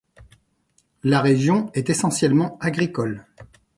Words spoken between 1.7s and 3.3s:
est essentiellement agricole.